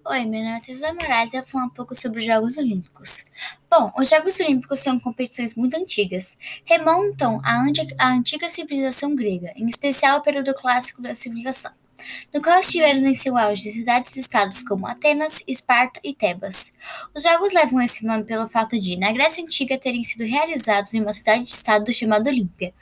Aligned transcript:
Oi, 0.00 0.24
meu 0.24 0.42
nome 0.42 0.56
é 0.56 0.60
Tesla 0.60 0.92
Moraes 0.94 1.32
e 1.32 1.36
eu 1.36 1.42
vou 1.42 1.50
falar 1.50 1.64
um 1.66 1.70
pouco 1.70 1.94
sobre 1.94 2.20
os 2.20 2.26
Jogos 2.26 2.56
Olímpicos. 2.56 3.24
Bom, 3.70 3.92
os 3.96 4.08
Jogos 4.08 4.40
Olímpicos 4.40 4.80
são 4.80 4.98
competições 4.98 5.54
muito 5.54 5.76
antigas. 5.76 6.36
Remontam 6.64 7.40
à, 7.44 8.12
antiga 8.12 8.48
civilização 8.48 9.14
grega, 9.14 9.52
em 9.54 9.68
especial 9.68 10.16
ao 10.16 10.22
período 10.22 10.54
clássico 10.54 11.00
da 11.00 11.14
civilização, 11.14 11.70
no 12.34 12.42
qual 12.42 12.58
estiveram 12.58 13.06
em 13.06 13.14
seu 13.14 13.36
auge 13.36 13.70
cidades-estados 13.70 14.62
como 14.62 14.88
Atenas, 14.88 15.40
Esparta 15.46 16.00
e 16.02 16.12
Tebas. 16.12 16.72
Os 17.14 17.22
Jogos 17.22 17.52
levam 17.52 17.80
esse 17.80 18.04
nome 18.04 18.24
pelo 18.24 18.48
fato 18.48 18.78
de, 18.80 18.96
na 18.96 19.12
Grécia 19.12 19.44
Antiga, 19.44 19.78
terem 19.78 20.02
sido 20.02 20.24
realizados 20.24 20.92
em 20.94 21.00
uma 21.00 21.14
cidade-estado 21.14 21.92
chamada 21.92 22.28
Olímpia. 22.28 22.74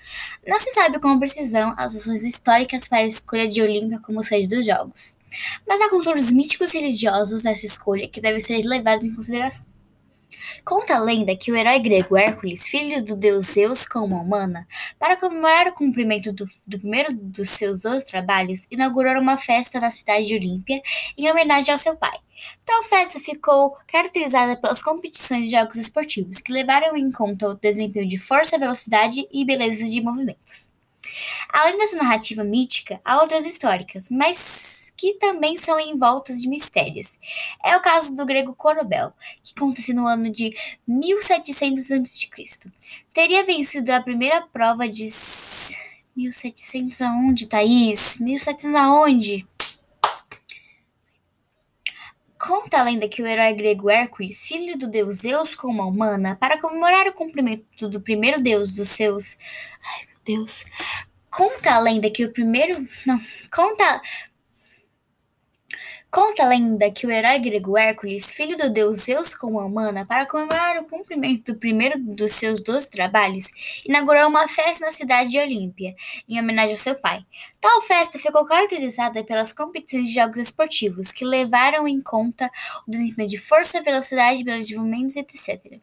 Não 0.47 0.59
se 0.59 0.73
sabe 0.73 0.99
com 0.99 1.19
precisão 1.19 1.75
as 1.77 1.93
razões 1.95 2.25
históricas 2.25 2.89
para 2.89 2.99
a 2.99 3.07
escolha 3.07 3.47
de 3.47 3.61
Olímpia 3.61 4.01
como 4.01 4.25
sede 4.25 4.49
dos 4.49 4.65
Jogos 4.65 5.20
mas 5.67 5.81
há 5.81 5.89
contornos 5.89 6.31
míticos 6.31 6.75
e 6.75 6.79
religiosos 6.79 7.43
nessa 7.43 7.67
escolha 7.67 8.09
que 8.09 8.21
devem 8.21 8.41
ser 8.41 8.63
levados 8.63 9.07
em 9.07 9.15
consideração. 9.15 9.65
Conta 10.65 10.97
a 10.97 10.99
lenda 10.99 11.37
que 11.37 11.51
o 11.51 11.57
herói 11.57 11.79
grego 11.81 12.17
Hércules, 12.17 12.69
filho 12.69 13.03
do 13.05 13.17
deus 13.17 13.47
Zeus 13.47 13.87
com 13.87 14.01
uma 14.01 14.21
humana, 14.21 14.67
para 14.99 15.17
comemorar 15.17 15.69
o 15.69 15.75
cumprimento 15.75 16.33
do, 16.33 16.49
do 16.67 16.79
primeiro 16.79 17.13
dos 17.13 17.51
seus 17.51 17.81
dois 17.81 18.05
trabalhos, 18.05 18.67
inaugurou 18.71 19.21
uma 19.21 19.37
festa 19.37 19.81
na 19.81 19.91
cidade 19.91 20.27
de 20.27 20.35
Olímpia 20.35 20.83
em 21.17 21.31
homenagem 21.31 21.73
ao 21.73 21.79
seu 21.79 21.97
pai. 21.97 22.19
Tal 22.65 22.83
festa 22.85 23.21
ficou 23.21 23.77
caracterizada 23.87 24.57
pelas 24.57 24.83
competições 24.83 25.45
de 25.45 25.57
jogos 25.57 25.77
esportivos, 25.77 26.39
que 26.39 26.53
levaram 26.53 26.97
em 26.97 27.11
conta 27.11 27.49
o 27.49 27.55
desempenho 27.55 28.09
de 28.09 28.19
força, 28.19 28.59
velocidade 28.59 29.27
e 29.31 29.45
beleza 29.45 29.85
de 29.85 30.01
movimentos. 30.01 30.71
Além 31.53 31.77
dessa 31.79 31.97
narrativa 31.97 32.45
mítica, 32.45 33.01
há 33.05 33.21
outras 33.21 33.45
históricas, 33.45 34.09
mas 34.11 34.80
que 35.01 35.15
também 35.15 35.57
são 35.57 35.81
envoltas 35.81 36.43
de 36.43 36.47
mistérios. 36.47 37.19
É 37.65 37.75
o 37.75 37.81
caso 37.81 38.15
do 38.15 38.27
grego 38.27 38.55
Corobel, 38.55 39.15
que 39.43 39.55
aconteceu 39.57 39.95
no 39.95 40.07
ano 40.07 40.29
de 40.29 40.55
1700 40.87 41.91
a.C. 41.91 42.71
Teria 43.15 43.43
vencido 43.43 43.91
a 43.93 44.03
primeira 44.03 44.43
prova 44.43 44.87
de 44.87 45.07
1700 46.15 47.01
aonde, 47.01 47.49
Thaís? 47.49 48.19
1700 48.19 48.75
aonde? 48.75 49.47
Conta 52.39 52.81
a 52.81 52.83
lenda 52.83 53.09
que 53.09 53.23
o 53.23 53.27
herói 53.27 53.55
grego 53.55 53.89
Hércules, 53.89 54.47
filho 54.47 54.77
do 54.77 54.87
deus 54.87 55.19
Zeus 55.19 55.55
com 55.55 55.69
uma 55.69 55.87
humana, 55.87 56.37
para 56.37 56.61
comemorar 56.61 57.07
o 57.07 57.15
cumprimento 57.15 57.89
do 57.89 58.03
primeiro 58.03 58.43
deus 58.43 58.75
dos 58.75 58.91
seus. 58.91 59.39
Ai, 59.83 60.07
meu 60.07 60.43
Deus. 60.43 60.67
Conta 61.31 61.73
a 61.73 61.81
lenda 61.81 62.11
que 62.11 62.25
o 62.25 62.33
primeiro. 62.33 62.87
Não. 63.07 63.19
Conta. 63.51 64.03
Conta 66.11 66.43
a 66.43 66.49
lenda 66.49 66.91
que 66.91 67.07
o 67.07 67.11
herói 67.11 67.39
grego 67.39 67.79
Hércules, 67.79 68.35
filho 68.35 68.57
do 68.57 68.69
deus 68.69 69.03
Zeus 69.03 69.33
com 69.33 69.53
uma 69.53 69.65
humana, 69.65 70.05
para 70.05 70.27
comemorar 70.27 70.77
o 70.79 70.85
cumprimento 70.85 71.53
do 71.53 71.59
primeiro 71.61 71.97
dos 72.01 72.33
seus 72.33 72.61
doze 72.61 72.91
trabalhos, 72.91 73.45
inaugurou 73.87 74.27
uma 74.27 74.49
festa 74.49 74.87
na 74.87 74.91
cidade 74.91 75.31
de 75.31 75.39
Olímpia, 75.39 75.95
em 76.29 76.41
homenagem 76.41 76.73
ao 76.73 76.77
seu 76.79 76.97
pai. 76.97 77.25
Tal 77.61 77.81
festa 77.83 78.19
ficou 78.19 78.45
caracterizada 78.45 79.23
pelas 79.23 79.53
competições 79.53 80.09
de 80.09 80.15
jogos 80.15 80.41
esportivos, 80.41 81.13
que 81.13 81.25
levaram 81.25 81.87
em 81.87 82.03
conta 82.03 82.51
o 82.89 82.91
desempenho 82.91 83.29
de 83.29 83.39
força, 83.39 83.81
velocidade, 83.81 84.45
movimentos, 84.45 85.15
etc. 85.15 85.81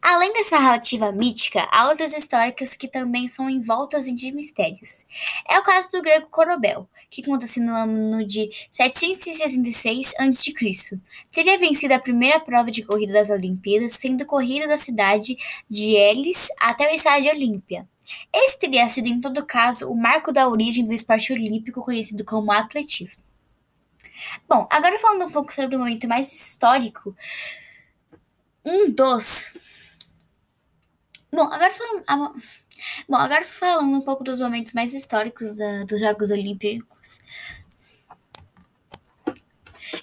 Além 0.00 0.32
dessa 0.32 0.60
narrativa 0.60 1.10
mítica, 1.10 1.66
há 1.72 1.88
outras 1.88 2.16
históricas 2.16 2.74
que 2.76 2.86
também 2.86 3.26
são 3.26 3.50
envoltas 3.50 4.06
de 4.06 4.30
mistérios. 4.30 5.04
É 5.48 5.58
o 5.58 5.64
caso 5.64 5.90
do 5.90 6.00
grego 6.00 6.28
Corobel, 6.30 6.88
que 7.10 7.22
conta-se 7.22 7.60
no 7.60 7.74
ano 7.74 8.24
de 8.24 8.48
776 8.70 10.14
a.C. 10.18 11.00
Teria 11.32 11.58
vencido 11.58 11.94
a 11.94 11.98
primeira 11.98 12.38
prova 12.38 12.70
de 12.70 12.84
corrida 12.84 13.12
das 13.12 13.30
Olimpíadas, 13.30 13.98
tendo 13.98 14.24
corrido 14.24 14.68
da 14.68 14.78
cidade 14.78 15.36
de 15.68 15.94
Elis 15.94 16.48
até 16.60 16.90
o 16.90 16.94
estádio 16.94 17.32
Olímpia. 17.32 17.86
Esse 18.32 18.58
teria 18.58 18.88
sido, 18.88 19.08
em 19.08 19.20
todo 19.20 19.44
caso, 19.44 19.90
o 19.90 19.96
marco 19.96 20.32
da 20.32 20.48
origem 20.48 20.86
do 20.86 20.94
esporte 20.94 21.32
olímpico 21.32 21.82
conhecido 21.82 22.24
como 22.24 22.52
atletismo. 22.52 23.22
Bom, 24.48 24.66
agora 24.70 24.98
falando 24.98 25.28
um 25.28 25.32
pouco 25.32 25.52
sobre 25.52 25.76
o 25.76 25.78
momento 25.78 26.08
mais 26.08 26.32
histórico, 26.32 27.14
um 28.64 28.90
dos 28.90 29.47
Bom, 31.32 31.42
agora 31.42 31.74
falando, 31.74 32.42
bom, 33.08 33.16
agora 33.16 33.44
falando 33.44 33.96
um 33.96 34.00
pouco 34.00 34.24
dos 34.24 34.40
momentos 34.40 34.72
mais 34.72 34.94
históricos 34.94 35.54
da, 35.54 35.84
dos 35.84 36.00
Jogos 36.00 36.30
Olímpicos. 36.30 37.18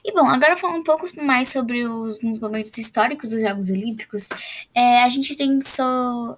E 0.03 0.11
bom, 0.13 0.27
agora 0.27 0.55
falando 0.57 0.79
um 0.79 0.83
pouco 0.83 1.05
mais 1.23 1.49
sobre 1.49 1.85
os, 1.85 2.17
os 2.23 2.39
momentos 2.39 2.77
históricos 2.77 3.31
dos 3.31 3.41
Jogos 3.41 3.69
Olímpicos, 3.69 4.29
é, 4.73 5.03
a 5.03 5.09
gente 5.09 5.35
tem 5.35 5.59
só. 5.61 6.37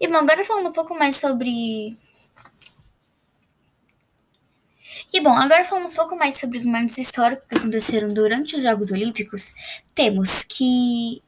E 0.00 0.08
bom, 0.08 0.16
agora 0.16 0.44
falando 0.44 0.68
um 0.68 0.72
pouco 0.72 0.94
mais 0.98 1.16
sobre. 1.16 1.96
E 5.12 5.20
bom, 5.20 5.32
agora 5.32 5.64
falando 5.64 5.88
um 5.88 5.94
pouco 5.94 6.16
mais 6.16 6.36
sobre 6.36 6.58
os 6.58 6.64
momentos 6.64 6.96
históricos 6.96 7.46
que 7.46 7.56
aconteceram 7.56 8.08
durante 8.08 8.56
os 8.56 8.62
Jogos 8.62 8.90
Olímpicos, 8.90 9.52
temos 9.94 10.44
que 10.44 11.22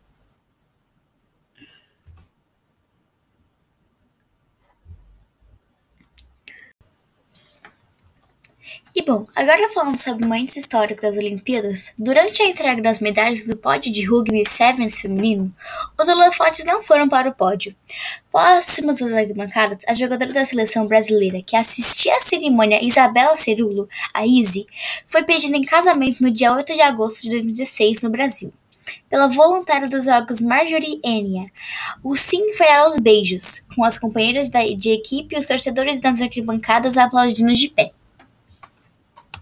E 8.95 9.01
bom, 9.01 9.25
agora 9.35 9.71
falando 9.71 9.97
sobre 9.97 10.23
momentos 10.23 10.55
históricos 10.55 11.03
das 11.03 11.17
Olimpíadas, 11.17 11.95
durante 11.97 12.43
a 12.43 12.47
entrega 12.47 12.83
das 12.83 13.01
medalhas 13.01 13.47
do 13.47 13.57
pódio 13.57 13.91
de 13.91 14.05
rugby 14.05 14.45
sevens 14.47 14.99
feminino, 15.01 15.51
os 15.99 16.09
holofotes 16.09 16.67
não 16.67 16.83
foram 16.83 17.09
para 17.09 17.31
o 17.31 17.35
pódio. 17.35 17.75
Próximas 18.31 18.97
das 18.97 19.11
arquibancadas, 19.11 19.79
a 19.89 19.95
jogadora 19.95 20.35
da 20.35 20.45
seleção 20.45 20.87
brasileira 20.87 21.43
que 21.43 21.57
assistia 21.57 22.15
à 22.15 22.21
cerimônia 22.21 22.85
Isabela 22.85 23.35
Cerulo, 23.39 23.89
a 24.13 24.27
Izzy, 24.27 24.67
foi 25.07 25.23
pedida 25.23 25.57
em 25.57 25.65
casamento 25.65 26.23
no 26.23 26.31
dia 26.31 26.53
8 26.53 26.75
de 26.75 26.83
agosto 26.83 27.23
de 27.23 27.31
2016 27.31 28.03
no 28.03 28.11
Brasil 28.11 28.53
pela 29.09 29.29
voluntária 29.29 29.89
dos 29.89 30.05
Jogos 30.05 30.41
Marjorie 30.41 31.01
Enya. 31.05 31.47
O 32.03 32.17
sim 32.17 32.53
foi 32.55 32.71
aos 32.73 32.99
beijos, 32.99 33.65
com 33.75 33.85
as 33.85 33.99
companheiras 33.99 34.51
de 34.51 34.91
equipe 34.91 35.35
e 35.35 35.39
os 35.39 35.47
torcedores 35.47 36.01
das 36.01 36.21
arquibancadas 36.21 36.99
aplaudindo 36.99 37.55
de 37.55 37.69
pé. 37.69 37.93